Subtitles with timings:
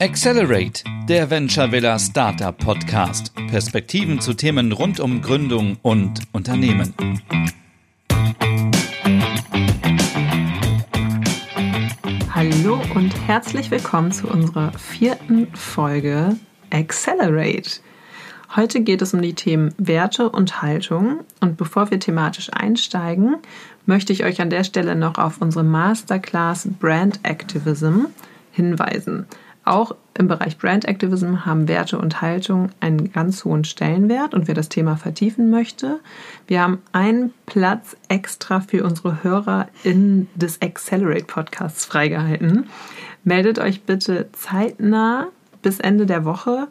[0.00, 3.34] Accelerate, der Venture Villa Startup Podcast.
[3.48, 6.94] Perspektiven zu Themen rund um Gründung und Unternehmen.
[12.32, 16.36] Hallo und herzlich willkommen zu unserer vierten Folge
[16.70, 17.80] Accelerate.
[18.54, 21.24] Heute geht es um die Themen Werte und Haltung.
[21.40, 23.38] Und bevor wir thematisch einsteigen,
[23.84, 28.04] möchte ich euch an der Stelle noch auf unsere Masterclass Brand Activism
[28.52, 29.26] hinweisen.
[29.68, 34.54] Auch im Bereich Brand Activism haben Werte und Haltung einen ganz hohen Stellenwert und wer
[34.54, 36.00] das Thema vertiefen möchte,
[36.46, 42.70] wir haben einen Platz extra für unsere Hörer in des Accelerate Podcasts freigehalten.
[43.24, 45.26] Meldet euch bitte zeitnah
[45.60, 46.68] bis Ende der Woche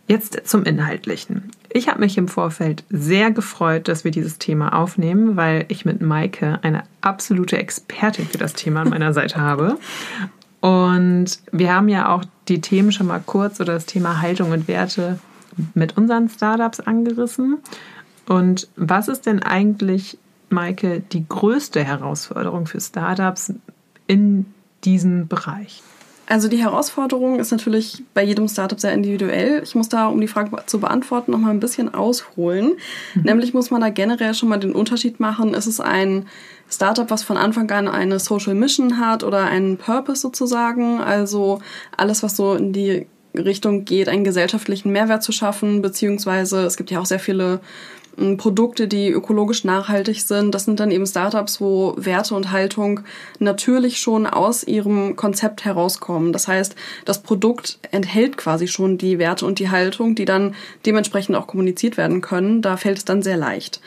[0.06, 1.50] Jetzt zum Inhaltlichen.
[1.70, 6.00] Ich habe mich im Vorfeld sehr gefreut, dass wir dieses Thema aufnehmen, weil ich mit
[6.00, 9.76] Maike eine absolute Expertin für das Thema an meiner Seite habe.
[10.60, 14.66] Und wir haben ja auch die Themen schon mal kurz oder das Thema Haltung und
[14.68, 15.18] Werte
[15.74, 17.58] mit unseren Startups angerissen.
[18.26, 20.18] Und was ist denn eigentlich,
[20.50, 23.52] Maike, die größte Herausforderung für Startups
[24.06, 24.46] in
[24.84, 25.82] diesem Bereich?
[26.30, 29.62] Also die Herausforderung ist natürlich bei jedem Startup sehr individuell.
[29.62, 32.72] Ich muss da, um die Frage zu beantworten, noch mal ein bisschen ausholen.
[33.14, 33.22] Mhm.
[33.22, 35.54] Nämlich muss man da generell schon mal den Unterschied machen.
[35.54, 36.26] Ist es ein
[36.70, 41.00] Startup, was von Anfang an eine Social Mission hat oder einen Purpose sozusagen?
[41.00, 41.60] Also
[41.96, 46.90] alles, was so in die Richtung geht, einen gesellschaftlichen Mehrwert zu schaffen, beziehungsweise es gibt
[46.90, 47.60] ja auch sehr viele
[48.36, 50.52] Produkte, die ökologisch nachhaltig sind.
[50.52, 53.00] Das sind dann eben Startups, wo Werte und Haltung
[53.38, 56.32] natürlich schon aus ihrem Konzept herauskommen.
[56.32, 56.74] Das heißt,
[57.04, 61.96] das Produkt enthält quasi schon die Werte und die Haltung, die dann dementsprechend auch kommuniziert
[61.96, 62.60] werden können.
[62.60, 63.80] Da fällt es dann sehr leicht.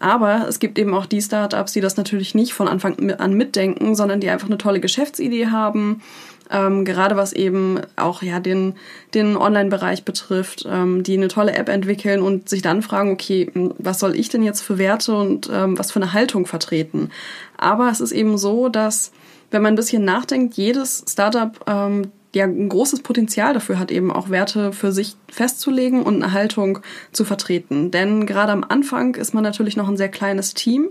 [0.00, 3.94] Aber es gibt eben auch die Startups, die das natürlich nicht von Anfang an mitdenken,
[3.94, 6.02] sondern die einfach eine tolle Geschäftsidee haben,
[6.50, 8.74] ähm, gerade was eben auch ja den,
[9.14, 13.98] den Online-Bereich betrifft, ähm, die eine tolle App entwickeln und sich dann fragen, okay, was
[13.98, 17.10] soll ich denn jetzt für Werte und ähm, was für eine Haltung vertreten?
[17.56, 19.12] Aber es ist eben so, dass
[19.50, 24.12] wenn man ein bisschen nachdenkt, jedes Startup ähm, ja ein großes Potenzial dafür hat, eben
[24.12, 26.80] auch Werte für sich festzulegen und eine Haltung
[27.12, 27.90] zu vertreten.
[27.90, 30.88] Denn gerade am Anfang ist man natürlich noch ein sehr kleines Team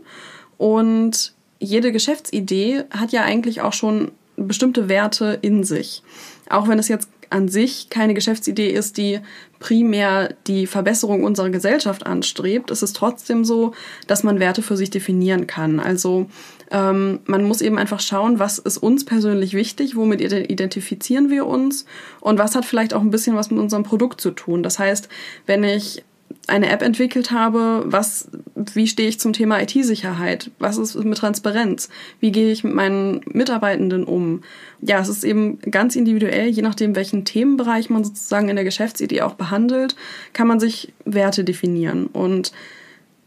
[0.58, 6.04] und jede Geschäftsidee hat ja eigentlich auch schon bestimmte Werte in sich.
[6.50, 9.20] Auch wenn es jetzt an sich keine Geschäftsidee ist, die
[9.60, 13.74] primär die Verbesserung unserer Gesellschaft anstrebt, ist es trotzdem so,
[14.06, 15.80] dass man Werte für sich definieren kann.
[15.80, 16.28] Also
[16.72, 21.86] ähm, man muss eben einfach schauen, was ist uns persönlich wichtig, womit identifizieren wir uns
[22.20, 24.64] und was hat vielleicht auch ein bisschen was mit unserem Produkt zu tun.
[24.64, 25.10] Das heißt,
[25.46, 26.04] wenn ich
[26.48, 30.50] eine App entwickelt habe, was, wie stehe ich zum Thema IT-Sicherheit?
[30.60, 31.90] Was ist mit Transparenz?
[32.22, 34.42] Wie gehe ich mit meinen Mitarbeitenden um?
[34.82, 39.22] Ja, es ist eben ganz individuell, je nachdem, welchen Themenbereich man sozusagen in der Geschäftsidee
[39.22, 39.96] auch behandelt,
[40.32, 42.08] kann man sich Werte definieren.
[42.08, 42.54] Und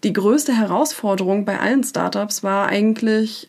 [0.03, 3.49] die größte Herausforderung bei allen Startups war eigentlich,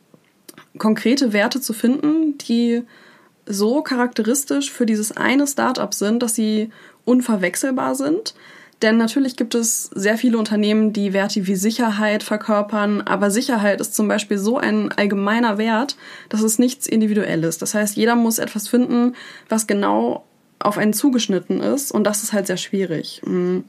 [0.77, 2.83] konkrete Werte zu finden, die
[3.45, 6.69] so charakteristisch für dieses eine Startup sind, dass sie
[7.05, 8.33] unverwechselbar sind,
[8.81, 13.95] denn natürlich gibt es sehr viele Unternehmen, die Werte wie Sicherheit verkörpern, aber Sicherheit ist
[13.95, 15.95] zum Beispiel so ein allgemeiner Wert,
[16.29, 17.57] dass es nichts Individuelles.
[17.57, 19.15] Das heißt, jeder muss etwas finden,
[19.49, 20.25] was genau
[20.59, 23.21] auf einen zugeschnitten ist und das ist halt sehr schwierig.
[23.25, 23.65] Mhm.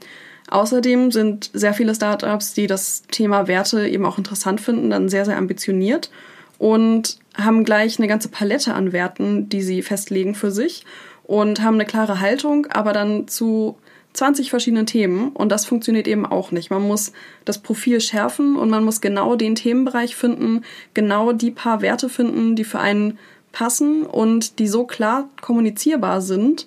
[0.50, 5.24] Außerdem sind sehr viele Startups, die das Thema Werte eben auch interessant finden, dann sehr,
[5.24, 6.10] sehr ambitioniert
[6.58, 10.84] und haben gleich eine ganze Palette an Werten, die sie festlegen für sich
[11.24, 13.78] und haben eine klare Haltung, aber dann zu
[14.14, 16.70] 20 verschiedene Themen und das funktioniert eben auch nicht.
[16.70, 17.12] Man muss
[17.44, 20.62] das Profil schärfen und man muss genau den Themenbereich finden,
[20.92, 23.18] genau die paar Werte finden, die für einen
[23.52, 26.66] passen und die so klar kommunizierbar sind,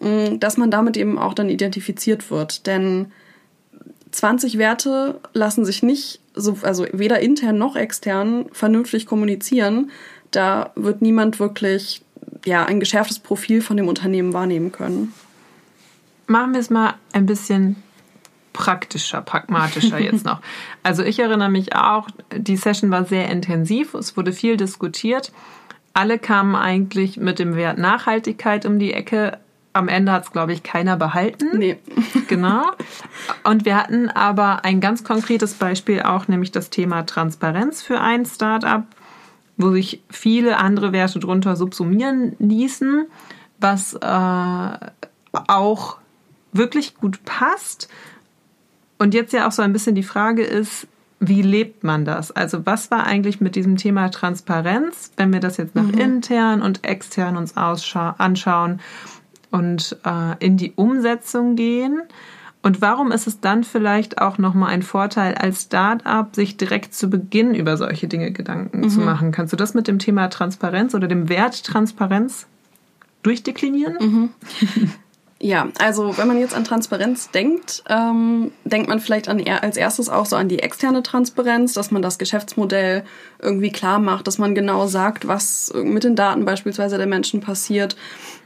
[0.00, 2.66] mm, dass man damit eben auch dann identifiziert wird.
[2.66, 3.12] Denn
[4.10, 9.90] 20 Werte lassen sich nicht, so, also weder intern noch extern, vernünftig kommunizieren.
[10.32, 12.02] Da wird niemand wirklich
[12.44, 15.12] ja, ein geschärftes Profil von dem Unternehmen wahrnehmen können
[16.30, 17.76] machen wir es mal ein bisschen
[18.52, 20.40] praktischer, pragmatischer jetzt noch.
[20.82, 25.32] Also ich erinnere mich auch, die Session war sehr intensiv, es wurde viel diskutiert.
[25.92, 29.38] Alle kamen eigentlich mit dem Wert Nachhaltigkeit um die Ecke.
[29.72, 31.58] Am Ende hat es, glaube ich, keiner behalten.
[31.58, 31.78] Nee.
[32.28, 32.62] Genau.
[33.42, 38.24] Und wir hatten aber ein ganz konkretes Beispiel auch, nämlich das Thema Transparenz für ein
[38.24, 38.84] Startup,
[39.56, 43.06] wo sich viele andere Werte drunter subsumieren ließen,
[43.58, 44.70] was äh,
[45.32, 45.98] auch
[46.52, 47.88] wirklich gut passt.
[48.98, 50.86] Und jetzt ja auch so ein bisschen die Frage ist,
[51.20, 52.32] wie lebt man das?
[52.32, 55.98] Also was war eigentlich mit diesem Thema Transparenz, wenn wir das jetzt nach mhm.
[55.98, 58.80] intern und extern uns anschauen
[59.50, 62.02] und äh, in die Umsetzung gehen?
[62.62, 67.08] Und warum ist es dann vielleicht auch nochmal ein Vorteil als Start-up, sich direkt zu
[67.08, 68.90] Beginn über solche Dinge Gedanken mhm.
[68.90, 69.32] zu machen?
[69.32, 72.46] Kannst du das mit dem Thema Transparenz oder dem Wert Transparenz
[73.22, 73.96] durchdeklinieren?
[74.00, 74.28] Mhm.
[75.42, 80.10] Ja, also wenn man jetzt an Transparenz denkt, ähm, denkt man vielleicht an, als erstes
[80.10, 83.04] auch so an die externe Transparenz, dass man das Geschäftsmodell
[83.38, 87.96] irgendwie klar macht, dass man genau sagt, was mit den Daten beispielsweise der Menschen passiert,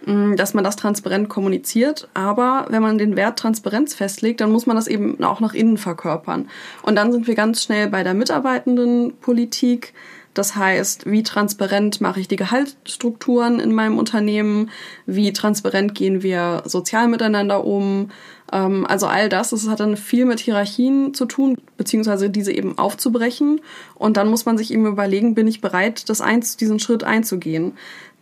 [0.06, 2.06] mm, dass man das transparent kommuniziert.
[2.14, 5.78] Aber wenn man den Wert Transparenz festlegt, dann muss man das eben auch nach innen
[5.78, 6.48] verkörpern.
[6.82, 9.94] Und dann sind wir ganz schnell bei der Mitarbeitendenpolitik.
[10.34, 14.70] Das heißt, wie transparent mache ich die Gehaltsstrukturen in meinem Unternehmen?
[15.06, 18.10] Wie transparent gehen wir sozial miteinander um?
[18.52, 22.76] Ähm, also all das, das hat dann viel mit Hierarchien zu tun, beziehungsweise diese eben
[22.78, 23.60] aufzubrechen.
[23.94, 27.72] Und dann muss man sich eben überlegen, bin ich bereit, das eins, diesen Schritt einzugehen?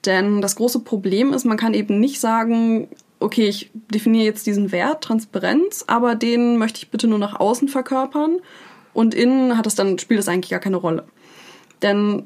[0.04, 2.88] Denn das große Problem ist, man kann eben nicht sagen,
[3.20, 7.68] okay, ich definiere jetzt diesen Wert, Transparenz, aber den möchte ich bitte nur nach außen
[7.68, 8.38] verkörpern.
[8.92, 11.06] Und innen hat es dann, spielt es eigentlich gar keine Rolle.
[11.82, 12.24] Denn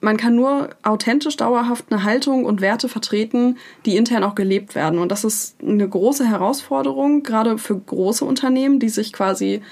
[0.00, 3.56] man kann nur authentisch dauerhaft eine Haltung und Werte vertreten,
[3.86, 4.98] die intern auch gelebt werden.
[4.98, 9.62] Und das ist eine große Herausforderung, gerade für große Unternehmen, die sich quasi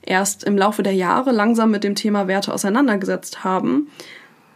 [0.00, 3.88] erst im Laufe der Jahre langsam mit dem Thema Werte auseinandergesetzt haben,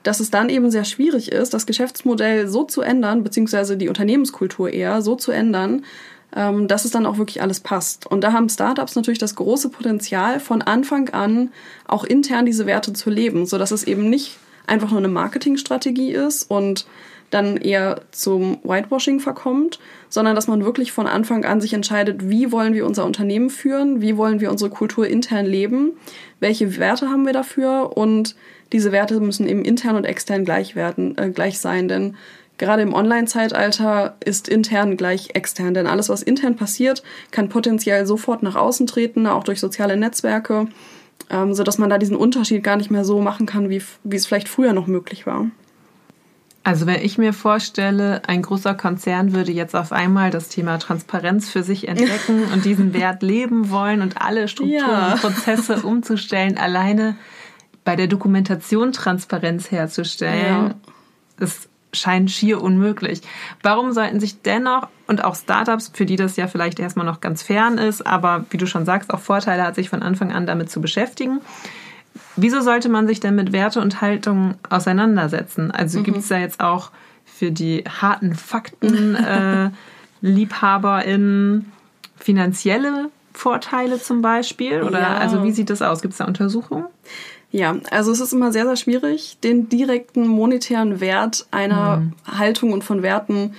[0.03, 4.70] dass es dann eben sehr schwierig ist, das Geschäftsmodell so zu ändern, beziehungsweise die Unternehmenskultur
[4.70, 5.85] eher so zu ändern,
[6.34, 8.06] ähm, dass es dann auch wirklich alles passt.
[8.06, 11.50] Und da haben Startups natürlich das große Potenzial, von Anfang an
[11.87, 16.50] auch intern diese Werte zu leben, sodass es eben nicht einfach nur eine Marketingstrategie ist
[16.50, 16.87] und
[17.31, 22.52] dann eher zum Whitewashing verkommt, sondern dass man wirklich von Anfang an sich entscheidet, wie
[22.52, 25.93] wollen wir unser Unternehmen führen, wie wollen wir unsere Kultur intern leben,
[26.38, 28.37] welche Werte haben wir dafür und
[28.72, 32.17] diese Werte müssen eben intern und extern gleich werden, äh, gleich sein, denn
[32.58, 38.43] Gerade im Online-Zeitalter ist intern gleich extern, denn alles, was intern passiert, kann potenziell sofort
[38.43, 40.69] nach außen treten, auch durch soziale Netzwerke,
[41.31, 44.26] ähm, sodass man da diesen Unterschied gar nicht mehr so machen kann, wie, wie es
[44.26, 45.47] vielleicht früher noch möglich war.
[46.67, 51.49] Also wenn ich mir vorstelle, ein großer Konzern würde jetzt auf einmal das Thema Transparenz
[51.49, 55.12] für sich entdecken und diesen Wert leben wollen und alle Strukturen ja.
[55.12, 57.17] und Prozesse umzustellen, alleine
[57.85, 60.75] bei der Dokumentation Transparenz herzustellen,
[61.38, 61.44] ja.
[61.44, 63.22] ist scheint schier unmöglich.
[63.62, 67.42] Warum sollten sich dennoch und auch Startups, für die das ja vielleicht erstmal noch ganz
[67.42, 70.70] fern ist, aber wie du schon sagst, auch Vorteile hat, sich von Anfang an damit
[70.70, 71.40] zu beschäftigen.
[72.36, 75.70] Wieso sollte man sich denn mit Werte und Haltung auseinandersetzen?
[75.70, 76.04] Also mhm.
[76.04, 76.90] gibt es da jetzt auch
[77.24, 79.70] für die harten Fakten äh,
[80.20, 81.72] LiebhaberInnen
[82.16, 84.82] finanzielle Vorteile zum Beispiel?
[84.82, 85.16] Oder ja.
[85.16, 86.02] also wie sieht das aus?
[86.02, 86.86] Gibt es da Untersuchungen?
[87.56, 92.12] Ja, also es ist immer sehr, sehr schwierig, den direkten monetären Wert einer mhm.
[92.38, 93.55] Haltung und von Werten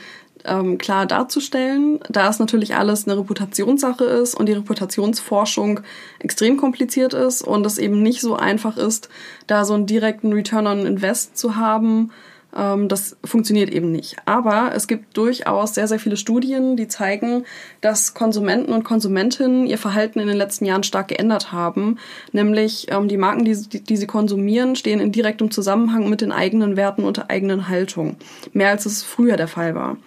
[0.45, 5.79] ähm, klar darzustellen, da es natürlich alles eine Reputationssache ist und die Reputationsforschung
[6.19, 9.09] extrem kompliziert ist und es eben nicht so einfach ist,
[9.47, 12.11] da so einen direkten Return on Invest zu haben,
[12.51, 14.15] das funktioniert eben nicht.
[14.25, 17.45] Aber es gibt durchaus sehr, sehr viele Studien, die zeigen,
[17.81, 21.99] dass Konsumenten und Konsumentinnen ihr Verhalten in den letzten Jahren stark geändert haben.
[22.31, 26.77] Nämlich ähm, die Marken, die, die sie konsumieren, stehen in direktem Zusammenhang mit den eigenen
[26.77, 28.15] Werten und der eigenen Haltung.
[28.53, 29.97] Mehr als es früher der Fall war.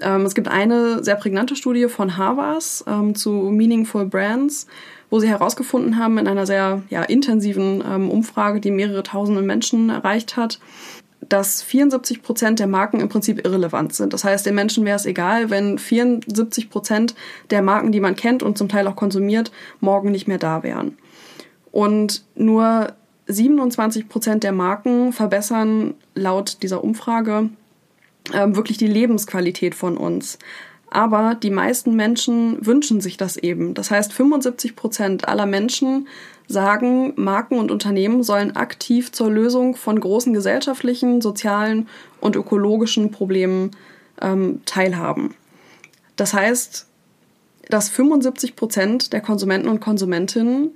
[0.00, 2.62] Ähm, es gibt eine sehr prägnante Studie von Harvard
[3.14, 4.66] zu Meaningful Brands,
[5.10, 9.90] wo sie herausgefunden haben in einer sehr ja, intensiven ähm, Umfrage, die mehrere tausende Menschen
[9.90, 10.60] erreicht hat,
[11.20, 14.12] dass 74 Prozent der Marken im Prinzip irrelevant sind.
[14.12, 17.14] Das heißt, den Menschen wäre es egal, wenn 74 Prozent
[17.50, 20.96] der Marken, die man kennt und zum Teil auch konsumiert, morgen nicht mehr da wären.
[21.72, 22.92] Und nur
[23.26, 27.50] 27 Prozent der Marken verbessern laut dieser Umfrage
[28.32, 30.38] äh, wirklich die Lebensqualität von uns.
[30.90, 33.74] Aber die meisten Menschen wünschen sich das eben.
[33.74, 36.08] Das heißt, 75 Prozent aller Menschen
[36.46, 41.88] sagen, Marken und Unternehmen sollen aktiv zur Lösung von großen gesellschaftlichen, sozialen
[42.20, 43.72] und ökologischen Problemen
[44.22, 45.34] ähm, teilhaben.
[46.16, 46.86] Das heißt,
[47.68, 50.70] dass 75 Prozent der Konsumenten und Konsumentinnen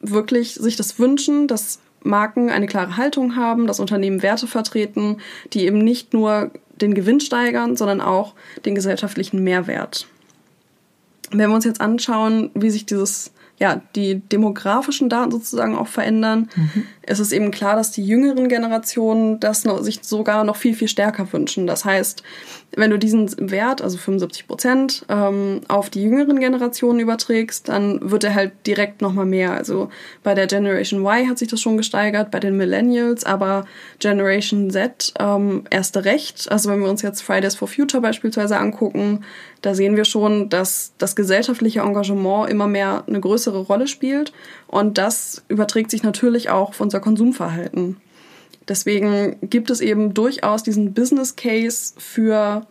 [0.00, 5.18] wirklich sich das wünschen, dass Marken eine klare Haltung haben, dass Unternehmen Werte vertreten,
[5.52, 6.50] die eben nicht nur
[6.82, 8.34] den Gewinn steigern, sondern auch
[8.64, 10.06] den gesellschaftlichen Mehrwert.
[11.30, 16.48] Wenn wir uns jetzt anschauen, wie sich dieses ja, die demografischen Daten sozusagen auch verändern.
[16.56, 16.82] Mhm.
[17.02, 20.88] Es ist eben klar, dass die jüngeren Generationen das noch, sich sogar noch viel, viel
[20.88, 21.68] stärker wünschen.
[21.68, 22.24] Das heißt,
[22.74, 28.24] wenn du diesen Wert, also 75 Prozent, ähm, auf die jüngeren Generationen überträgst, dann wird
[28.24, 29.52] er halt direkt nochmal mehr.
[29.52, 29.90] Also
[30.24, 33.64] bei der Generation Y hat sich das schon gesteigert, bei den Millennials, aber
[34.00, 36.50] Generation Z ähm, erste recht.
[36.50, 39.20] Also wenn wir uns jetzt Fridays for Future beispielsweise angucken,
[39.60, 44.32] da sehen wir schon, dass das gesellschaftliche Engagement immer mehr eine größere Rolle spielt
[44.66, 47.96] und das überträgt sich natürlich auch auf unser Konsumverhalten.
[48.68, 52.66] Deswegen gibt es eben durchaus diesen Business Case für,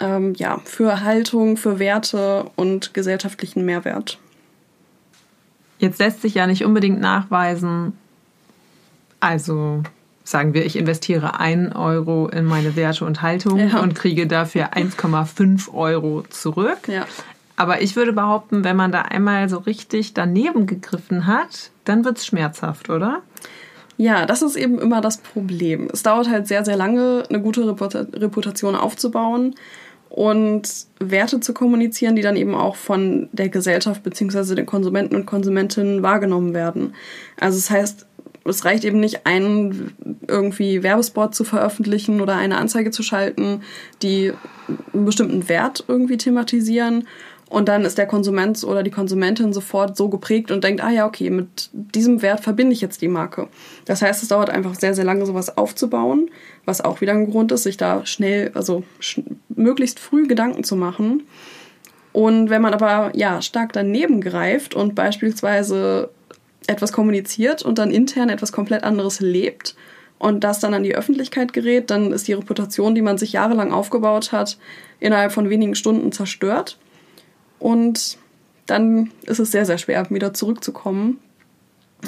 [0.00, 4.18] ähm, ja, für Haltung, für Werte und gesellschaftlichen Mehrwert.
[5.78, 7.92] Jetzt lässt sich ja nicht unbedingt nachweisen,
[9.20, 9.82] also
[10.24, 13.80] sagen wir, ich investiere 1 Euro in meine Werte und Haltung ja.
[13.80, 16.88] und kriege dafür 1,5 Euro zurück.
[16.88, 17.06] Ja.
[17.56, 22.18] Aber ich würde behaupten, wenn man da einmal so richtig daneben gegriffen hat, dann wird
[22.18, 23.22] es schmerzhaft, oder?
[23.96, 25.88] Ja, das ist eben immer das Problem.
[25.92, 29.54] Es dauert halt sehr, sehr lange, eine gute Reputation aufzubauen
[30.08, 30.68] und
[30.98, 34.54] Werte zu kommunizieren, die dann eben auch von der Gesellschaft bzw.
[34.54, 36.94] den Konsumenten und Konsumentinnen wahrgenommen werden.
[37.38, 38.06] Also das heißt,
[38.44, 39.94] es reicht eben nicht, einen
[40.26, 43.62] irgendwie Werbespot zu veröffentlichen oder eine Anzeige zu schalten,
[44.02, 44.32] die
[44.92, 47.06] einen bestimmten Wert irgendwie thematisieren
[47.52, 51.06] und dann ist der Konsument oder die Konsumentin sofort so geprägt und denkt, ah ja,
[51.06, 53.46] okay, mit diesem Wert verbinde ich jetzt die Marke.
[53.84, 56.30] Das heißt, es dauert einfach sehr, sehr lange, sowas aufzubauen,
[56.64, 60.76] was auch wieder ein Grund ist, sich da schnell, also sch möglichst früh Gedanken zu
[60.76, 61.24] machen.
[62.14, 66.08] Und wenn man aber ja stark daneben greift und beispielsweise
[66.68, 69.74] etwas kommuniziert und dann intern etwas komplett anderes lebt
[70.18, 73.72] und das dann an die Öffentlichkeit gerät, dann ist die Reputation, die man sich jahrelang
[73.72, 74.56] aufgebaut hat,
[75.00, 76.78] innerhalb von wenigen Stunden zerstört.
[77.62, 78.18] Und
[78.66, 81.18] dann ist es sehr, sehr schwer, wieder zurückzukommen.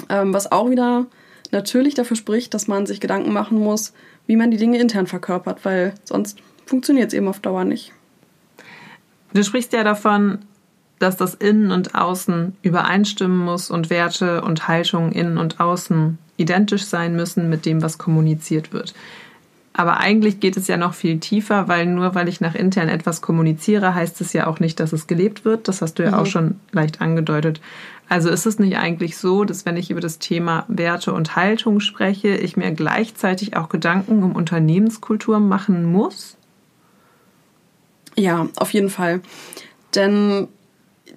[0.09, 1.05] Ähm, was auch wieder
[1.51, 3.93] natürlich dafür spricht, dass man sich Gedanken machen muss,
[4.27, 7.93] wie man die Dinge intern verkörpert, weil sonst funktioniert es eben auf Dauer nicht.
[9.33, 10.39] Du sprichst ja davon,
[10.99, 16.83] dass das Innen und Außen übereinstimmen muss und Werte und Haltungen innen und außen identisch
[16.83, 18.93] sein müssen mit dem, was kommuniziert wird.
[19.77, 23.21] Aber eigentlich geht es ja noch viel tiefer, weil nur weil ich nach intern etwas
[23.21, 25.67] kommuniziere, heißt es ja auch nicht, dass es gelebt wird.
[25.67, 26.15] Das hast du ja mhm.
[26.15, 27.59] auch schon leicht angedeutet.
[28.07, 31.81] Also ist es nicht eigentlich so, dass wenn ich über das Thema Werte und Haltung
[31.81, 36.37] spreche, ich mir gleichzeitig auch Gedanken um Unternehmenskultur machen muss?
[38.15, 39.19] Ja, auf jeden Fall.
[39.93, 40.47] Denn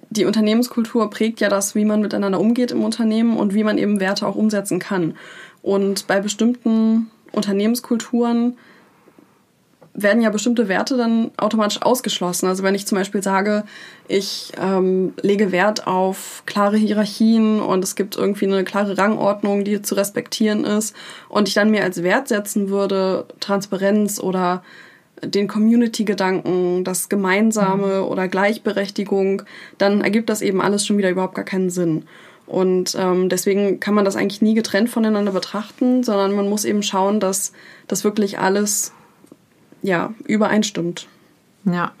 [0.09, 4.01] die Unternehmenskultur prägt ja das, wie man miteinander umgeht im Unternehmen und wie man eben
[4.01, 5.15] Werte auch umsetzen kann.
[5.61, 8.57] Und bei bestimmten Unternehmenskulturen
[9.93, 12.47] werden ja bestimmte Werte dann automatisch ausgeschlossen.
[12.47, 13.63] Also wenn ich zum Beispiel sage,
[14.07, 19.81] ich ähm, lege Wert auf klare Hierarchien und es gibt irgendwie eine klare Rangordnung, die
[19.81, 20.95] zu respektieren ist
[21.27, 24.63] und ich dann mir als Wert setzen würde, Transparenz oder
[25.23, 28.07] den Community-Gedanken, das Gemeinsame mhm.
[28.07, 29.43] oder Gleichberechtigung,
[29.77, 32.05] dann ergibt das eben alles schon wieder überhaupt gar keinen Sinn.
[32.49, 36.81] Und ähm, deswegen kann man das eigentlich nie getrennt voneinander betrachten, sondern man muss eben
[36.81, 37.53] schauen, dass
[37.87, 38.91] das wirklich alles
[39.83, 41.07] ja, übereinstimmt.
[41.65, 41.91] Ja.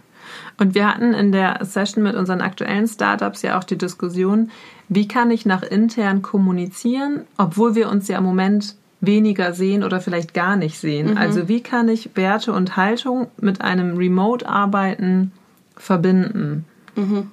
[0.57, 4.49] Und wir hatten in der Session mit unseren aktuellen Startups ja auch die Diskussion,
[4.87, 10.01] wie kann ich nach intern kommunizieren, obwohl wir uns ja im Moment weniger sehen oder
[10.01, 11.11] vielleicht gar nicht sehen.
[11.11, 11.17] Mhm.
[11.17, 15.31] Also wie kann ich Werte und Haltung mit einem Remote-Arbeiten
[15.77, 16.65] verbinden?
[16.95, 17.29] Mhm.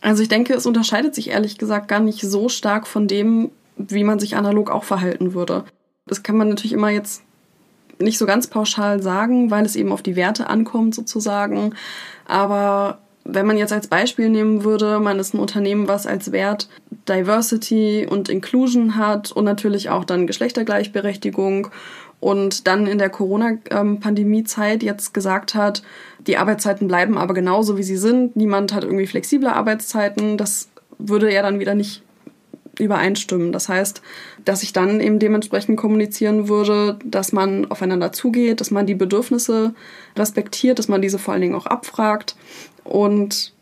[0.00, 4.04] Also ich denke, es unterscheidet sich ehrlich gesagt gar nicht so stark von dem, wie
[4.04, 5.64] man sich analog auch verhalten würde.
[6.06, 7.22] Das kann man natürlich immer jetzt
[7.98, 11.74] nicht so ganz pauschal sagen, weil es eben auf die Werte ankommt sozusagen.
[12.26, 12.98] Aber
[13.30, 16.68] wenn man jetzt als Beispiel nehmen würde, man ist ein Unternehmen, was als Wert
[17.08, 21.68] Diversity und Inclusion hat und natürlich auch dann Geschlechtergleichberechtigung
[22.20, 25.82] und dann in der Corona-Pandemie-Zeit jetzt gesagt hat,
[26.26, 28.34] die Arbeitszeiten bleiben aber genauso, wie sie sind.
[28.34, 30.36] Niemand hat irgendwie flexible Arbeitszeiten.
[30.36, 30.68] Das
[30.98, 32.02] würde ja dann wieder nicht
[32.78, 33.52] übereinstimmen.
[33.52, 34.02] Das heißt,
[34.44, 39.74] dass ich dann eben dementsprechend kommunizieren würde, dass man aufeinander zugeht, dass man die Bedürfnisse
[40.16, 42.36] respektiert, dass man diese vor allen Dingen auch abfragt.
[42.88, 43.52] Und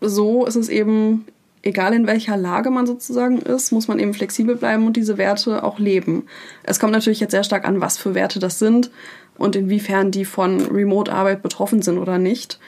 [0.00, 1.26] so ist es eben
[1.62, 5.62] egal in welcher Lage man sozusagen ist, muss man eben flexibel bleiben und diese Werte
[5.62, 6.24] auch leben.
[6.62, 8.90] Es kommt natürlich jetzt sehr stark an, was für Werte das sind
[9.36, 12.58] und inwiefern die von Remote-Arbeit betroffen sind oder nicht.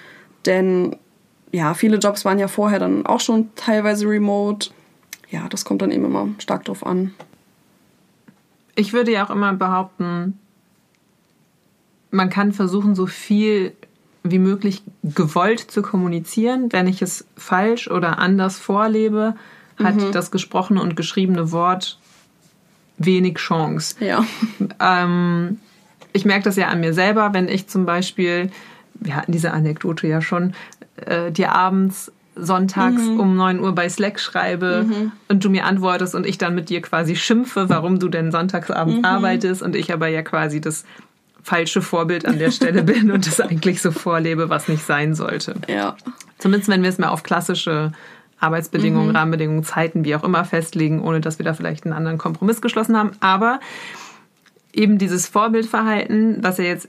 [0.46, 0.96] Denn
[1.52, 4.70] ja, viele Jobs waren ja vorher dann auch schon teilweise remote.
[5.30, 7.14] Ja, das kommt dann eben immer stark drauf an.
[8.74, 10.38] Ich würde ja auch immer behaupten,
[12.10, 13.72] man kann versuchen, so viel
[14.22, 16.72] wie möglich gewollt zu kommunizieren.
[16.72, 19.34] Wenn ich es falsch oder anders vorlebe,
[19.82, 20.12] hat mhm.
[20.12, 21.98] das gesprochene und geschriebene Wort
[22.98, 23.96] wenig Chance.
[24.00, 24.24] Ja.
[24.80, 25.58] Ähm,
[26.12, 28.50] ich merke das ja an mir selber, wenn ich zum Beispiel,
[28.94, 30.54] wir hatten diese Anekdote ja schon,
[30.96, 33.20] äh, dir abends sonntags mhm.
[33.20, 35.12] um 9 Uhr bei Slack schreibe mhm.
[35.28, 38.98] und du mir antwortest und ich dann mit dir quasi schimpfe, warum du denn sonntagsabends
[38.98, 39.04] mhm.
[39.04, 40.84] arbeitest und ich aber ja quasi das
[41.42, 45.54] falsche Vorbild an der Stelle bin und das eigentlich so vorlebe, was nicht sein sollte.
[45.68, 45.96] Ja.
[46.38, 47.92] Zumindest wenn wir es mal auf klassische
[48.38, 49.16] Arbeitsbedingungen, mhm.
[49.16, 52.96] Rahmenbedingungen, Zeiten, wie auch immer festlegen, ohne dass wir da vielleicht einen anderen Kompromiss geschlossen
[52.96, 53.12] haben.
[53.20, 53.60] Aber
[54.72, 56.88] eben dieses Vorbildverhalten, was ja jetzt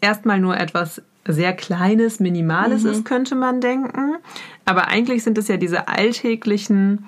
[0.00, 2.90] erstmal nur etwas sehr Kleines, Minimales mhm.
[2.90, 4.16] ist, könnte man denken.
[4.64, 7.06] Aber eigentlich sind es ja diese alltäglichen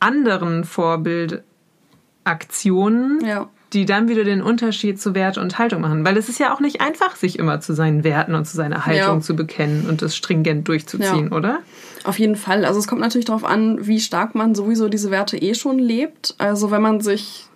[0.00, 3.48] anderen Vorbildaktionen, ja.
[3.72, 6.04] Die dann wieder den Unterschied zu Wert und Haltung machen.
[6.04, 8.84] Weil es ist ja auch nicht einfach, sich immer zu seinen Werten und zu seiner
[8.84, 9.20] Haltung ja.
[9.20, 11.36] zu bekennen und das stringent durchzuziehen, ja.
[11.36, 11.60] oder?
[12.04, 12.64] Auf jeden Fall.
[12.64, 16.34] Also es kommt natürlich darauf an, wie stark man sowieso diese Werte eh schon lebt.
[16.38, 17.46] Also wenn man sich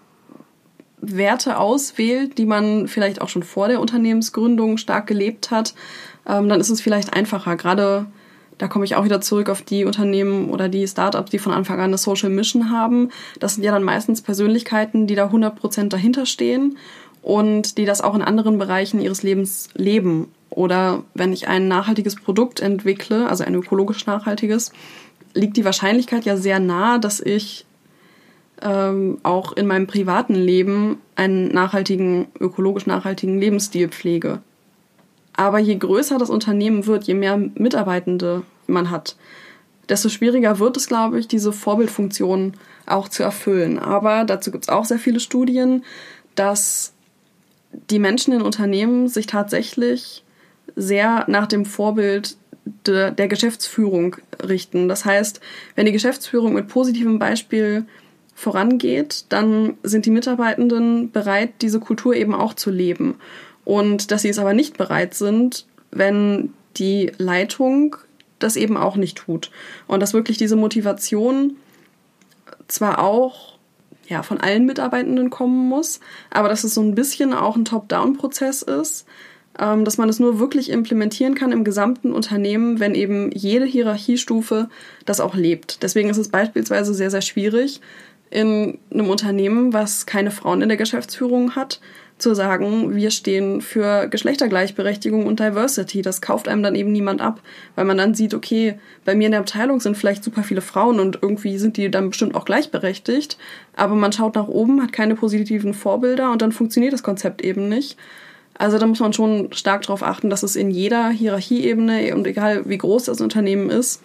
[1.01, 5.75] Werte auswählt, die man vielleicht auch schon vor der Unternehmensgründung stark gelebt hat,
[6.27, 7.57] ähm, dann ist es vielleicht einfacher.
[7.57, 8.07] Gerade
[8.59, 11.79] da komme ich auch wieder zurück auf die Unternehmen oder die Startups, die von Anfang
[11.79, 13.11] an eine Social Mission haben.
[13.39, 16.79] Das sind ja dann meistens Persönlichkeiten, die da 100% dahinter stehen
[17.23, 20.33] und die das auch in anderen Bereichen ihres Lebens leben.
[20.49, 24.73] Oder wenn ich ein nachhaltiges Produkt entwickle, also ein ökologisch nachhaltiges,
[25.35, 27.67] liegt die Wahrscheinlichkeit ja sehr nah, dass ich
[28.63, 34.41] ähm, auch in meinem privaten Leben einen nachhaltigen, ökologisch nachhaltigen Lebensstil pflege.
[35.37, 39.17] Aber je größer das Unternehmen wird, je mehr Mitarbeitende man hat,
[39.89, 42.55] desto schwieriger wird es, glaube ich, diese Vorbildfunktion
[42.87, 43.79] auch zu erfüllen.
[43.79, 45.85] Aber dazu gibt es auch sehr viele Studien,
[46.35, 46.93] dass
[47.91, 50.25] die Menschen in Unternehmen sich tatsächlich
[50.75, 52.37] sehr nach dem Vorbild
[52.87, 54.89] de, der Geschäftsführung richten.
[54.89, 55.41] Das heißt,
[55.75, 57.87] wenn die Geschäftsführung mit positivem Beispiel
[58.35, 63.17] vorangeht, dann sind die Mitarbeitenden bereit, diese Kultur eben auch zu leben.
[63.67, 67.97] Und dass sie es aber nicht bereit sind, wenn die Leitung
[68.39, 69.51] das eben auch nicht tut.
[69.89, 71.57] Und dass wirklich diese Motivation
[72.69, 73.59] zwar auch
[74.09, 75.99] ja, von allen Mitarbeitenden kommen muss,
[76.31, 79.05] aber dass es so ein bisschen auch ein Top-Down-Prozess ist,
[79.59, 84.69] ähm, dass man es nur wirklich implementieren kann im gesamten Unternehmen, wenn eben jede Hierarchiestufe
[85.07, 85.83] das auch lebt.
[85.83, 87.81] Deswegen ist es beispielsweise sehr, sehr schwierig,
[88.31, 91.81] in einem Unternehmen, was keine Frauen in der Geschäftsführung hat,
[92.19, 96.01] zu sagen, wir stehen für Geschlechtergleichberechtigung und Diversity.
[96.01, 97.41] Das kauft einem dann eben niemand ab,
[97.75, 100.99] weil man dann sieht, okay, bei mir in der Abteilung sind vielleicht super viele Frauen
[100.99, 103.37] und irgendwie sind die dann bestimmt auch gleichberechtigt,
[103.75, 107.69] aber man schaut nach oben, hat keine positiven Vorbilder und dann funktioniert das Konzept eben
[107.69, 107.99] nicht.
[108.59, 112.63] Also da muss man schon stark darauf achten, dass es in jeder Hierarchieebene und egal
[112.67, 114.03] wie groß das Unternehmen ist,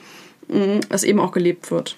[0.50, 1.96] mm, es eben auch gelebt wird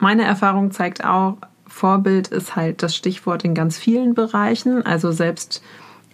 [0.00, 1.36] meine Erfahrung zeigt auch,
[1.70, 4.84] Vorbild ist halt das Stichwort in ganz vielen Bereichen.
[4.84, 5.62] Also selbst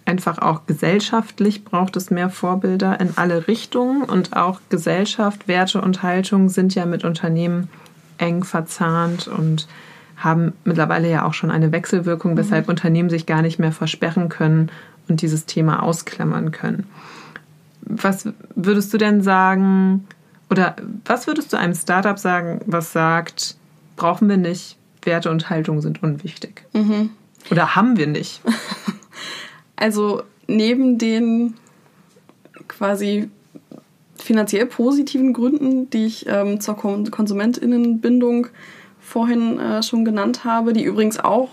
[0.05, 6.03] einfach auch gesellschaftlich braucht es mehr Vorbilder in alle Richtungen und auch Gesellschaft, Werte und
[6.03, 7.69] Haltung sind ja mit Unternehmen
[8.17, 9.67] eng verzahnt und
[10.15, 12.37] haben mittlerweile ja auch schon eine Wechselwirkung, mhm.
[12.37, 14.71] weshalb Unternehmen sich gar nicht mehr versperren können
[15.09, 16.87] und dieses Thema ausklammern können.
[17.81, 20.07] Was würdest du denn sagen,
[20.49, 23.57] oder was würdest du einem Startup sagen, was sagt,
[23.97, 24.76] brauchen wir nicht.
[25.07, 26.65] Werte und Haltung sind unwichtig.
[26.73, 27.09] Mhm.
[27.49, 28.41] Oder haben wir nicht?
[29.79, 31.53] Also neben den
[32.67, 33.29] quasi
[34.17, 38.47] finanziell positiven Gründen, die ich ähm, zur Konsumentinnenbindung
[38.99, 41.49] vorhin äh, schon genannt habe, die übrigens auch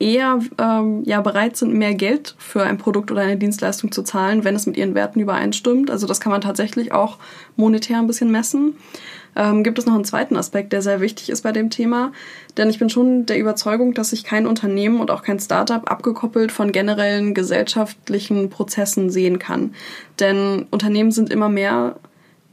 [0.00, 4.42] eher ähm, ja, bereit sind, mehr Geld für ein Produkt oder eine Dienstleistung zu zahlen,
[4.44, 5.90] wenn es mit ihren Werten übereinstimmt.
[5.90, 7.18] Also das kann man tatsächlich auch
[7.56, 8.76] monetär ein bisschen messen
[9.36, 12.12] ähm, gibt es noch einen zweiten Aspekt, der sehr wichtig ist bei dem Thema.
[12.56, 16.52] Denn ich bin schon der Überzeugung, dass sich kein Unternehmen und auch kein Startup abgekoppelt
[16.52, 19.74] von generellen gesellschaftlichen Prozessen sehen kann.
[20.18, 21.96] Denn Unternehmen sind immer mehr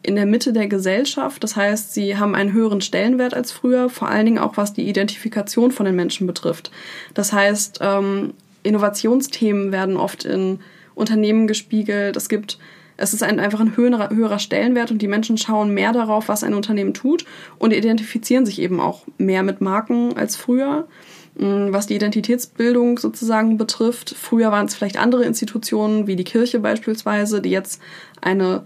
[0.04, 1.44] in der Mitte der Gesellschaft.
[1.44, 4.88] Das heißt, sie haben einen höheren Stellenwert als früher, vor allen Dingen auch was die
[4.88, 6.72] Identifikation von den Menschen betrifft.
[7.14, 10.60] Das heißt, ähm, Innovationsthemen werden oft in
[10.96, 12.16] Unternehmen gespiegelt.
[12.16, 12.58] Es gibt
[12.98, 16.44] es ist ein, einfach ein höherer, höherer Stellenwert und die Menschen schauen mehr darauf, was
[16.44, 17.26] ein Unternehmen tut
[17.60, 20.88] und identifizieren sich eben auch mehr mit Marken als früher.
[21.36, 26.60] Mm, was die Identitätsbildung sozusagen betrifft, früher waren es vielleicht andere Institutionen wie die Kirche
[26.60, 27.82] beispielsweise, die jetzt
[28.22, 28.66] eine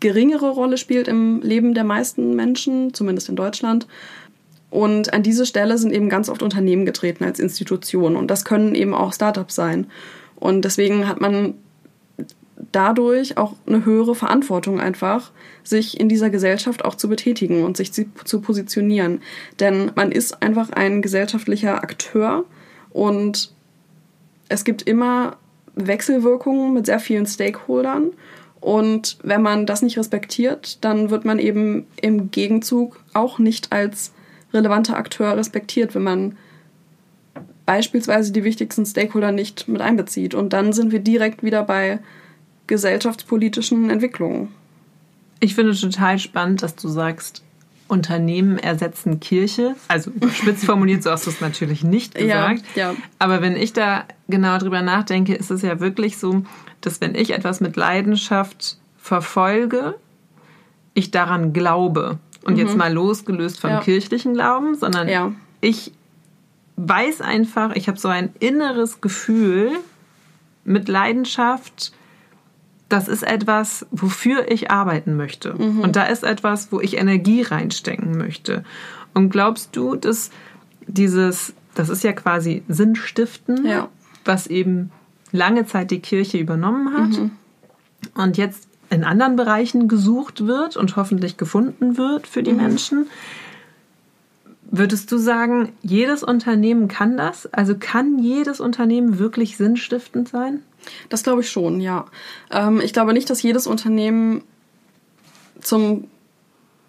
[0.00, 3.86] geringere Rolle spielt im Leben der meisten Menschen, zumindest in Deutschland.
[4.68, 8.74] Und an diese Stelle sind eben ganz oft Unternehmen getreten als Institutionen und das können
[8.74, 9.86] eben auch Startups sein.
[10.34, 11.54] Und deswegen hat man
[12.72, 17.92] dadurch auch eine höhere Verantwortung einfach, sich in dieser Gesellschaft auch zu betätigen und sich
[17.92, 19.20] zu, positionieren.
[19.60, 22.44] Denn man ist einfach ein gesellschaftlicher Akteur
[22.90, 23.52] und
[24.48, 25.36] es gibt immer
[25.74, 28.12] Wechselwirkungen mit sehr vielen Stakeholdern.
[28.60, 34.12] Und wenn man das nicht respektiert, dann wird man eben im Gegenzug auch nicht als
[34.52, 36.36] relevanter Akteur respektiert, wenn man
[37.66, 40.34] beispielsweise die wichtigsten Stakeholder nicht mit einbezieht.
[40.34, 41.98] Und dann sind wir direkt wieder bei
[42.66, 44.48] gesellschaftspolitischen Entwicklungen.
[45.40, 47.42] Ich finde total spannend, dass du sagst,
[47.88, 49.76] Unternehmen ersetzen Kirche.
[49.88, 52.64] Also spitz formuliert, so hast du es natürlich nicht gesagt.
[52.74, 52.96] Ja, ja.
[53.18, 56.42] Aber wenn ich da genau drüber nachdenke, ist es ja wirklich so,
[56.80, 59.94] dass wenn ich etwas mit Leidenschaft verfolge,
[60.94, 62.18] ich daran glaube.
[62.44, 62.60] Und mhm.
[62.60, 63.80] jetzt mal losgelöst vom ja.
[63.80, 65.32] kirchlichen Glauben, sondern ja.
[65.60, 65.92] ich
[66.76, 69.70] weiß einfach, ich habe so ein inneres Gefühl
[70.64, 71.92] mit Leidenschaft,
[72.88, 75.54] das ist etwas, wofür ich arbeiten möchte.
[75.54, 75.80] Mhm.
[75.80, 78.64] Und da ist etwas, wo ich Energie reinstecken möchte.
[79.14, 80.30] Und glaubst du, dass
[80.86, 83.88] dieses, das ist ja quasi Sinnstiften, ja.
[84.24, 84.92] was eben
[85.32, 87.30] lange Zeit die Kirche übernommen hat mhm.
[88.14, 92.58] und jetzt in anderen Bereichen gesucht wird und hoffentlich gefunden wird für die mhm.
[92.58, 93.06] Menschen.
[94.78, 97.46] Würdest du sagen, jedes Unternehmen kann das?
[97.52, 100.62] Also kann jedes Unternehmen wirklich sinnstiftend sein?
[101.08, 102.06] Das glaube ich schon, ja.
[102.50, 104.42] Ähm, ich glaube nicht, dass jedes Unternehmen
[105.60, 106.08] zum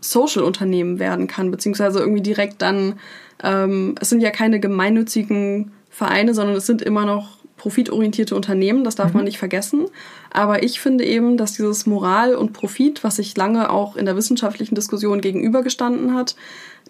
[0.01, 2.99] Social-Unternehmen werden kann, beziehungsweise irgendwie direkt dann,
[3.43, 8.95] ähm, es sind ja keine gemeinnützigen Vereine, sondern es sind immer noch profitorientierte Unternehmen, das
[8.95, 9.17] darf mhm.
[9.17, 9.87] man nicht vergessen.
[10.31, 14.15] Aber ich finde eben, dass dieses Moral und Profit, was sich lange auch in der
[14.15, 16.35] wissenschaftlichen Diskussion gegenübergestanden hat,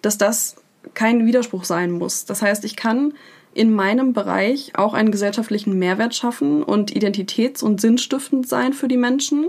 [0.01, 0.57] dass das
[0.93, 2.25] kein Widerspruch sein muss.
[2.25, 3.13] Das heißt, ich kann
[3.53, 8.97] in meinem Bereich auch einen gesellschaftlichen Mehrwert schaffen und identitäts- und sinnstiftend sein für die
[8.97, 9.47] Menschen,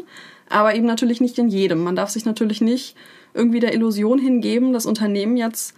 [0.49, 1.83] aber eben natürlich nicht in jedem.
[1.85, 2.97] Man darf sich natürlich nicht
[3.35, 5.75] irgendwie der Illusion hingeben, dass Unternehmen jetzt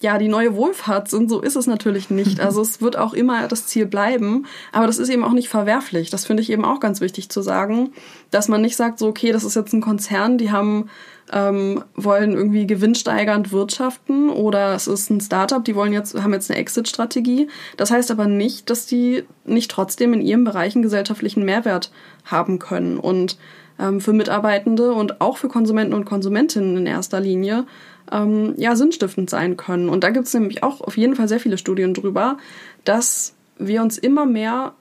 [0.00, 1.28] ja die neue Wohlfahrt sind.
[1.28, 2.40] So ist es natürlich nicht.
[2.50, 6.10] Also es wird auch immer das Ziel bleiben, aber das ist eben auch nicht verwerflich.
[6.10, 7.92] Das finde ich eben auch ganz wichtig zu sagen,
[8.30, 10.88] dass man nicht sagt, so okay, das ist jetzt ein Konzern, die haben
[11.32, 16.50] ähm, wollen irgendwie gewinnsteigernd wirtschaften oder es ist ein Startup, die wollen jetzt, haben jetzt
[16.50, 17.48] eine Exit-Strategie.
[17.76, 21.92] Das heißt aber nicht, dass die nicht trotzdem in ihrem Bereich einen gesellschaftlichen Mehrwert
[22.24, 22.98] haben können.
[22.98, 23.38] Und
[23.78, 27.64] ähm, für Mitarbeitende und auch für Konsumenten und Konsumentinnen in erster Linie
[28.10, 29.88] ähm, ja sinnstiftend sein können.
[29.88, 32.38] Und da gibt es nämlich auch auf jeden Fall sehr viele Studien drüber,
[32.84, 34.74] dass wir uns immer mehr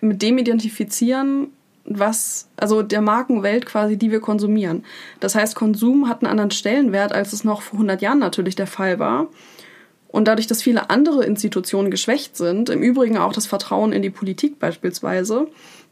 [0.00, 1.48] mit dem identifizieren,
[1.84, 4.84] was, also der Markenwelt quasi, die wir konsumieren.
[5.20, 8.66] Das heißt, Konsum hat einen anderen Stellenwert, als es noch vor 100 Jahren natürlich der
[8.66, 9.28] Fall war.
[10.08, 14.10] Und dadurch, dass viele andere Institutionen geschwächt sind, im Übrigen auch das Vertrauen in die
[14.10, 15.48] Politik beispielsweise,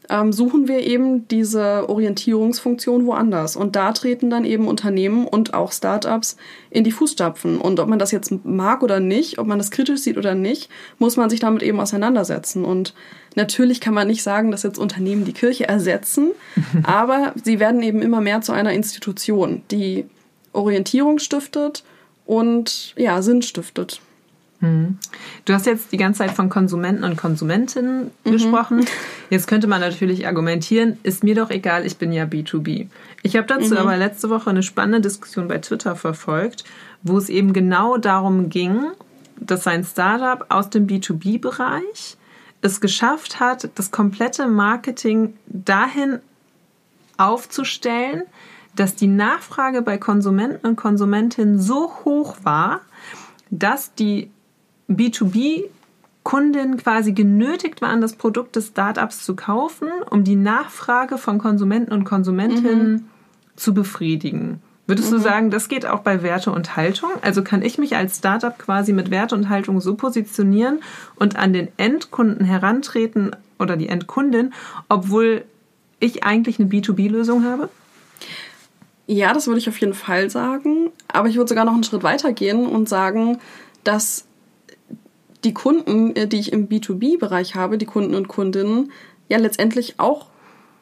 [0.09, 3.55] ähm, suchen wir eben diese Orientierungsfunktion woanders.
[3.55, 6.37] Und da treten dann eben Unternehmen und auch Startups
[6.69, 7.59] in die Fußstapfen.
[7.59, 10.69] Und ob man das jetzt mag oder nicht, ob man das kritisch sieht oder nicht,
[10.99, 12.65] muss man sich damit eben auseinandersetzen.
[12.65, 12.93] Und
[13.35, 16.31] natürlich kann man nicht sagen, dass jetzt Unternehmen die Kirche ersetzen,
[16.83, 20.05] aber sie werden eben immer mehr zu einer Institution, die
[20.53, 21.83] Orientierung stiftet
[22.25, 24.01] und ja, Sinn stiftet.
[24.61, 24.97] Hm.
[25.43, 28.31] Du hast jetzt die ganze Zeit von Konsumenten und Konsumentinnen mhm.
[28.31, 28.85] gesprochen.
[29.29, 32.87] Jetzt könnte man natürlich argumentieren, ist mir doch egal, ich bin ja B2B.
[33.21, 33.77] Ich habe dazu mhm.
[33.77, 36.63] aber letzte Woche eine spannende Diskussion bei Twitter verfolgt,
[37.03, 38.91] wo es eben genau darum ging,
[39.39, 42.17] dass ein Startup aus dem B2B-Bereich
[42.61, 46.19] es geschafft hat, das komplette Marketing dahin
[47.17, 48.23] aufzustellen,
[48.75, 52.81] dass die Nachfrage bei Konsumenten und Konsumentinnen so hoch war,
[53.49, 54.31] dass die
[54.89, 61.91] B2B-Kundin quasi genötigt waren, das Produkt des Startups zu kaufen, um die Nachfrage von Konsumenten
[61.91, 63.03] und Konsumentinnen mhm.
[63.55, 64.61] zu befriedigen.
[64.87, 65.15] Würdest mhm.
[65.15, 67.09] du sagen, das geht auch bei Werte und Haltung?
[67.21, 70.79] Also kann ich mich als Startup quasi mit Werte und Haltung so positionieren
[71.15, 74.53] und an den Endkunden herantreten oder die Endkundin,
[74.89, 75.43] obwohl
[75.99, 77.69] ich eigentlich eine B2B-Lösung habe?
[79.07, 80.91] Ja, das würde ich auf jeden Fall sagen.
[81.07, 83.39] Aber ich würde sogar noch einen Schritt weiter gehen und sagen,
[83.83, 84.24] dass
[85.45, 88.91] die Kunden, äh, die ich im B2B-Bereich habe, die Kunden und Kundinnen,
[89.29, 90.27] ja letztendlich auch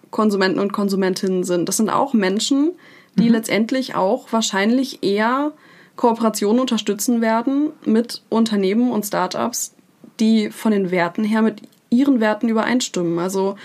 [0.09, 1.67] Konsumenten und Konsumentinnen sind.
[1.67, 2.71] Das sind auch Menschen,
[3.15, 3.33] die mhm.
[3.33, 5.51] letztendlich auch wahrscheinlich eher
[5.95, 9.75] Kooperationen unterstützen werden mit Unternehmen und Startups,
[10.19, 13.19] die von den Werten her mit ihren Werten übereinstimmen.
[13.19, 13.55] Also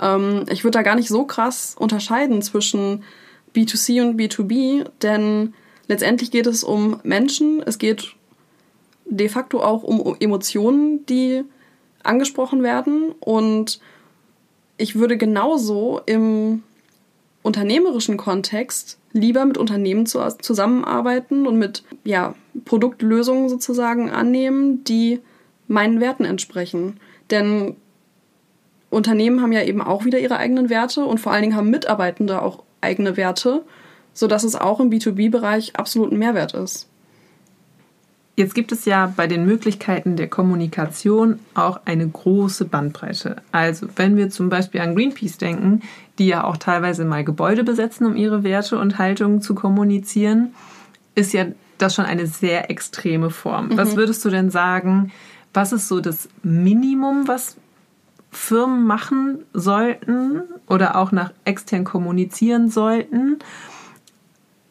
[0.00, 3.04] ähm, ich würde da gar nicht so krass unterscheiden zwischen
[3.54, 5.54] B2C und B2B, denn
[5.86, 8.14] letztendlich geht es um Menschen, es geht
[9.08, 11.44] de facto auch um Emotionen, die
[12.02, 13.14] angesprochen werden.
[13.20, 13.80] Und
[14.76, 16.62] ich würde genauso im
[17.42, 25.20] unternehmerischen Kontext lieber mit Unternehmen zu, zusammenarbeiten und mit ja, Produktlösungen sozusagen annehmen, die
[25.66, 27.00] meinen Werten entsprechen.
[27.30, 27.76] Denn
[28.90, 32.42] Unternehmen haben ja eben auch wieder ihre eigenen Werte und vor allen Dingen haben Mitarbeitende
[32.42, 33.64] auch eigene Werte,
[34.14, 36.88] sodass es auch im B2B-Bereich absolut ein Mehrwert ist.
[38.38, 43.42] Jetzt gibt es ja bei den Möglichkeiten der Kommunikation auch eine große Bandbreite.
[43.50, 45.82] Also wenn wir zum Beispiel an Greenpeace denken,
[46.20, 50.54] die ja auch teilweise mal Gebäude besetzen, um ihre Werte und Haltungen zu kommunizieren,
[51.16, 51.46] ist ja
[51.78, 53.70] das schon eine sehr extreme Form.
[53.70, 53.76] Mhm.
[53.76, 55.10] Was würdest du denn sagen,
[55.52, 57.56] was ist so das Minimum, was
[58.30, 63.40] Firmen machen sollten oder auch nach extern kommunizieren sollten?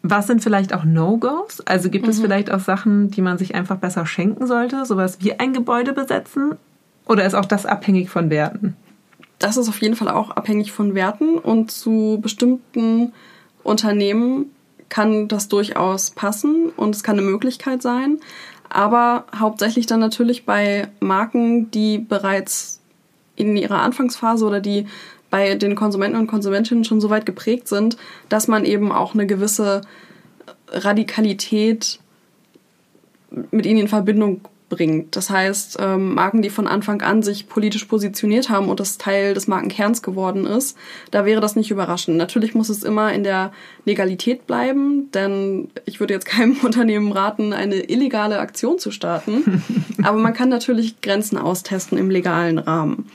[0.10, 1.62] Was sind vielleicht auch No-Gos?
[1.62, 2.12] Also gibt mhm.
[2.12, 5.94] es vielleicht auch Sachen, die man sich einfach besser schenken sollte, sowas wie ein Gebäude
[5.94, 6.56] besetzen?
[7.06, 8.76] Oder ist auch das abhängig von Werten?
[9.40, 13.14] Das ist auf jeden Fall auch abhängig von Werten und zu bestimmten
[13.64, 14.52] Unternehmen
[14.90, 18.20] kann das durchaus passen und es kann eine Möglichkeit sein.
[18.70, 22.82] Aber hauptsächlich dann natürlich bei Marken, die bereits
[23.36, 24.88] in ihrer Anfangsphase oder die
[25.30, 27.98] bei den Konsumenten und Konsumentinnen schon so weit geprägt sind,
[28.30, 29.82] dass man eben auch eine gewisse
[30.70, 32.00] Radikalität
[33.52, 35.16] mit ihnen in Verbindung bringt.
[35.16, 39.34] Das heißt, ähm, Marken, die von Anfang an sich politisch positioniert haben und das Teil
[39.34, 40.78] des Markenkerns geworden ist,
[41.12, 42.18] da wäre das nicht überraschend.
[42.18, 43.52] Natürlich muss es immer in der
[43.86, 49.64] Legalität bleiben, denn ich würde jetzt keinem Unternehmen raten, eine illegale Aktion zu starten.
[50.04, 53.10] Aber man kann natürlich Grenzen austesten im legalen Rahmen.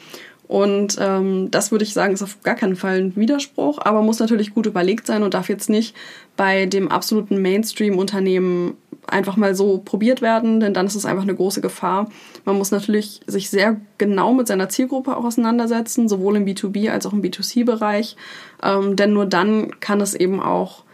[0.52, 4.18] Und ähm, das würde ich sagen, ist auf gar keinen Fall ein Widerspruch, aber muss
[4.18, 5.96] natürlich gut überlegt sein und darf jetzt nicht
[6.36, 8.74] bei dem absoluten Mainstream-Unternehmen
[9.06, 12.10] einfach mal so probiert werden, denn dann ist es einfach eine große Gefahr.
[12.44, 17.06] Man muss natürlich sich sehr genau mit seiner Zielgruppe auch auseinandersetzen, sowohl im B2B als
[17.06, 18.16] auch im B2C-Bereich,
[18.62, 20.84] ähm, denn nur dann kann es eben auch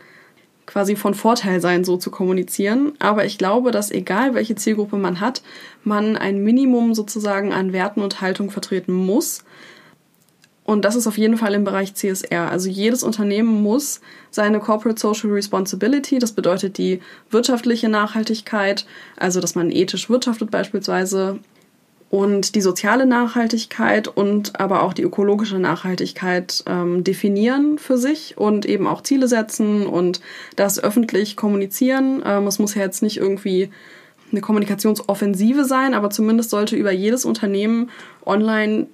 [0.69, 2.93] quasi von Vorteil sein, so zu kommunizieren.
[2.99, 5.43] Aber ich glaube, dass egal welche Zielgruppe man hat,
[5.83, 9.45] man ein Minimum sozusagen an Werten und Haltung vertreten muss.
[10.65, 12.51] Und das ist auf jeden Fall im Bereich CSR.
[12.51, 17.01] Also jedes Unternehmen muss seine Corporate Social Responsibility, das bedeutet die
[17.31, 18.85] wirtschaftliche Nachhaltigkeit,
[19.17, 21.39] also dass man ethisch wirtschaftet beispielsweise,
[22.11, 28.65] und die soziale Nachhaltigkeit und aber auch die ökologische Nachhaltigkeit ähm, definieren für sich und
[28.65, 30.21] eben auch Ziele setzen und
[30.57, 32.23] das öffentlich kommunizieren.
[32.25, 33.71] Ähm, es muss ja jetzt nicht irgendwie
[34.31, 37.91] eine Kommunikationsoffensive sein, aber zumindest sollte über jedes Unternehmen
[38.25, 38.87] online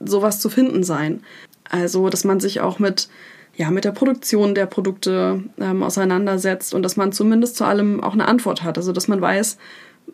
[0.00, 1.22] sowas zu finden sein.
[1.68, 3.08] Also, dass man sich auch mit
[3.56, 8.14] ja, mit der Produktion der Produkte ähm, auseinandersetzt und dass man zumindest zu allem auch
[8.14, 8.78] eine Antwort hat.
[8.78, 9.58] Also dass man weiß,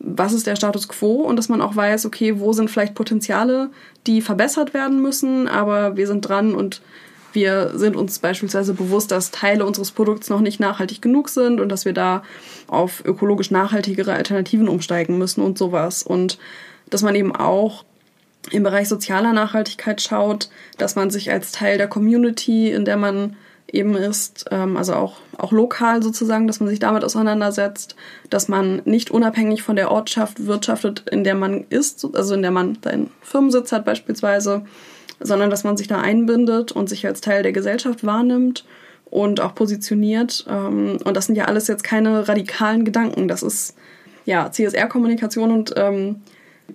[0.01, 3.71] was ist der Status quo und dass man auch weiß, okay, wo sind vielleicht Potenziale,
[4.07, 6.81] die verbessert werden müssen, aber wir sind dran und
[7.33, 11.69] wir sind uns beispielsweise bewusst, dass Teile unseres Produkts noch nicht nachhaltig genug sind und
[11.69, 12.23] dass wir da
[12.67, 16.03] auf ökologisch nachhaltigere Alternativen umsteigen müssen und sowas.
[16.03, 16.39] Und
[16.89, 17.85] dass man eben auch
[18.51, 23.37] im Bereich sozialer Nachhaltigkeit schaut, dass man sich als Teil der Community, in der man
[23.73, 27.97] eben ist, ähm, also auch, auch lokal sozusagen, dass man sich damit auseinandersetzt,
[28.29, 32.51] dass man nicht unabhängig von der Ortschaft wirtschaftet, in der man ist, also in der
[32.51, 34.63] man seinen Firmensitz hat beispielsweise,
[35.21, 38.65] sondern dass man sich da einbindet und sich als Teil der Gesellschaft wahrnimmt
[39.11, 40.47] und auch positioniert.
[40.49, 43.29] Ähm, und das sind ja alles jetzt keine radikalen Gedanken.
[43.29, 43.75] Das ist
[44.25, 46.23] ja CSR-Kommunikation und ähm,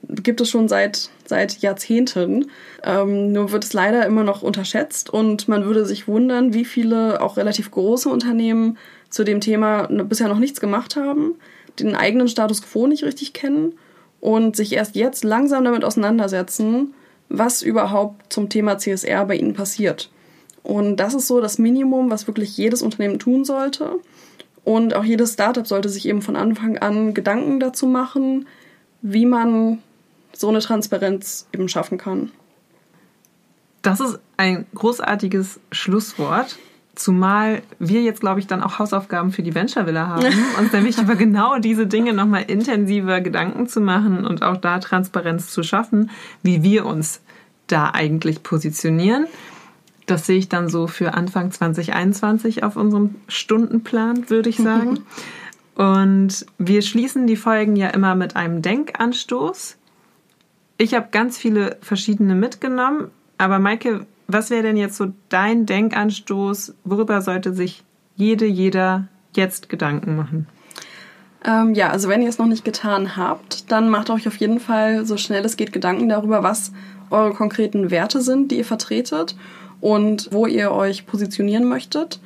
[0.09, 2.51] gibt es schon seit, seit Jahrzehnten.
[2.83, 7.21] Ähm, nur wird es leider immer noch unterschätzt und man würde sich wundern, wie viele
[7.21, 8.77] auch relativ große Unternehmen
[9.09, 11.35] zu dem Thema bisher noch nichts gemacht haben,
[11.79, 13.73] den eigenen Status quo nicht richtig kennen
[14.19, 16.93] und sich erst jetzt langsam damit auseinandersetzen,
[17.29, 20.09] was überhaupt zum Thema CSR bei ihnen passiert.
[20.63, 23.99] Und das ist so das Minimum, was wirklich jedes Unternehmen tun sollte.
[24.63, 28.47] Und auch jedes Startup sollte sich eben von Anfang an Gedanken dazu machen,
[29.03, 29.83] wie man
[30.35, 32.31] so eine Transparenz eben schaffen kann.
[33.81, 36.57] Das ist ein großartiges Schlusswort.
[36.95, 40.25] Zumal wir jetzt, glaube ich, dann auch Hausaufgaben für die Venture Villa haben,
[40.57, 45.51] uns nämlich über genau diese Dinge nochmal intensiver Gedanken zu machen und auch da Transparenz
[45.51, 46.09] zu schaffen,
[46.41, 47.21] wie wir uns
[47.67, 49.27] da eigentlich positionieren.
[50.05, 54.99] Das sehe ich dann so für Anfang 2021 auf unserem Stundenplan, würde ich sagen.
[55.75, 59.77] Und wir schließen die Folgen ja immer mit einem Denkanstoß.
[60.77, 66.73] Ich habe ganz viele verschiedene mitgenommen, aber Maike, was wäre denn jetzt so dein Denkanstoß?
[66.83, 67.83] Worüber sollte sich
[68.15, 70.47] jede, jeder jetzt Gedanken machen?
[71.45, 74.59] Ähm, ja, also wenn ihr es noch nicht getan habt, dann macht euch auf jeden
[74.59, 76.71] Fall so schnell es geht Gedanken darüber, was
[77.11, 79.35] eure konkreten Werte sind, die ihr vertretet
[79.79, 82.19] und wo ihr euch positionieren möchtet.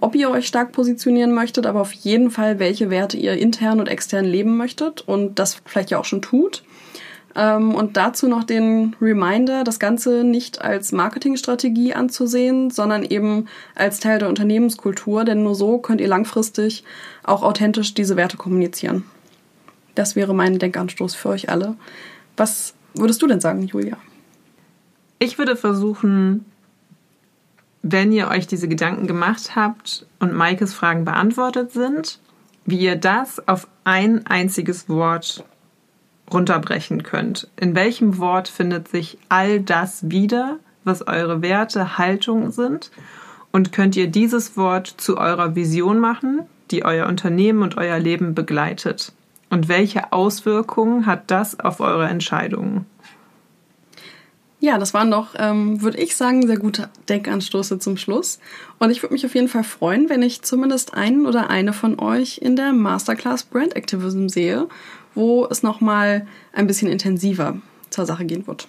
[0.00, 3.88] Ob ihr euch stark positionieren möchtet, aber auf jeden Fall, welche Werte ihr intern und
[3.88, 6.64] extern leben möchtet und das vielleicht ja auch schon tut.
[7.34, 14.00] Ähm, und dazu noch den Reminder, das Ganze nicht als Marketingstrategie anzusehen, sondern eben als
[14.00, 16.84] Teil der Unternehmenskultur, denn nur so könnt ihr langfristig
[17.22, 19.04] auch authentisch diese Werte kommunizieren.
[19.94, 21.76] Das wäre mein Denkanstoß für euch alle.
[22.36, 23.96] Was würdest du denn sagen, Julia?
[25.18, 26.44] Ich würde versuchen,
[27.82, 32.20] wenn ihr euch diese Gedanken gemacht habt und Maikes Fragen beantwortet sind,
[32.64, 35.44] wie ihr das auf ein einziges Wort
[36.32, 37.48] runterbrechen könnt.
[37.56, 42.90] In welchem Wort findet sich all das wieder, was eure Werte, Haltungen sind?
[43.52, 46.40] Und könnt ihr dieses Wort zu eurer Vision machen,
[46.70, 49.12] die euer Unternehmen und euer Leben begleitet?
[49.50, 52.86] Und welche Auswirkungen hat das auf eure Entscheidungen?
[54.60, 58.38] Ja, das waren doch, ähm, würde ich sagen, sehr gute Denkanstoße zum Schluss.
[58.78, 61.98] Und ich würde mich auf jeden Fall freuen, wenn ich zumindest einen oder eine von
[61.98, 64.68] euch in der Masterclass Brand Activism sehe
[65.14, 67.56] wo es nochmal ein bisschen intensiver
[67.90, 68.68] zur Sache gehen wird.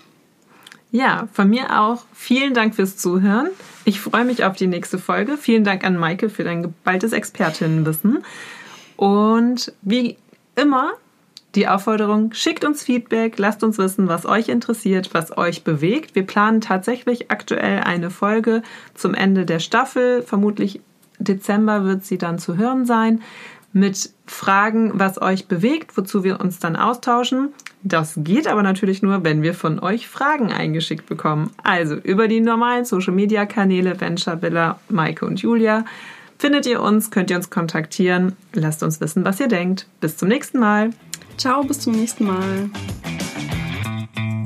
[0.91, 2.05] Ja, von mir auch.
[2.13, 3.49] Vielen Dank fürs Zuhören.
[3.83, 5.37] Ich freue mich auf die nächste Folge.
[5.37, 8.23] Vielen Dank an Maike für dein geballtes Expertinnenwissen.
[8.95, 10.17] Und wie
[10.55, 10.91] immer,
[11.55, 16.13] die Aufforderung, schickt uns Feedback, lasst uns wissen, was euch interessiert, was euch bewegt.
[16.13, 18.61] Wir planen tatsächlich aktuell eine Folge
[18.93, 20.21] zum Ende der Staffel.
[20.21, 20.79] Vermutlich
[21.17, 23.21] Dezember wird sie dann zu hören sein
[23.73, 27.49] mit Fragen, was euch bewegt, wozu wir uns dann austauschen.
[27.81, 31.51] Das geht aber natürlich nur, wenn wir von euch Fragen eingeschickt bekommen.
[31.63, 35.83] Also über die normalen Social Media Kanäle Venture Villa, Maike und Julia
[36.37, 38.37] findet ihr uns, könnt ihr uns kontaktieren.
[38.53, 39.87] Lasst uns wissen, was ihr denkt.
[39.99, 40.91] Bis zum nächsten Mal.
[41.37, 42.69] Ciao, bis zum nächsten Mal.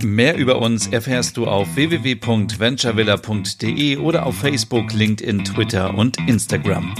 [0.03, 6.93] Mehr über uns erfährst du auf www.venturevilla.de oder auf Facebook, LinkedIn, Twitter und Instagram.